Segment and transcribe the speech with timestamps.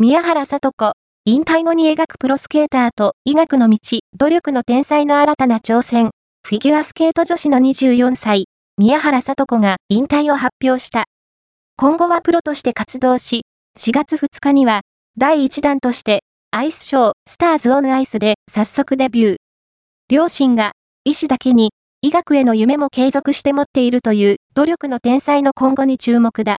[0.00, 0.92] 宮原聡子、
[1.24, 3.78] 引退後に描くプロスケーターと医学の道、
[4.16, 6.10] 努力の天才の新たな挑戦。
[6.46, 8.44] フィギュアスケート女子の24歳、
[8.76, 11.06] 宮原聡子が引退を発表した。
[11.76, 13.40] 今後はプロとして活動し、
[13.76, 14.82] 4月2日には、
[15.16, 16.22] 第1弾として、
[16.52, 19.36] アイスショー、スターズオンアイスで早速デビュー。
[20.08, 21.72] 両親が、医師だけに、
[22.02, 26.56] 医学への夢も継続して持っているという努力の天才の今後に注目だ。